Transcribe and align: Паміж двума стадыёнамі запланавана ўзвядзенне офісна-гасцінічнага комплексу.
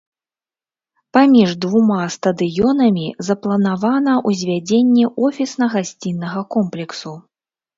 Паміж 1.17 1.51
двума 1.65 1.97
стадыёнамі 2.15 3.07
запланавана 3.27 4.17
ўзвядзенне 4.31 5.05
офісна-гасцінічнага 5.29 6.41
комплексу. 6.57 7.13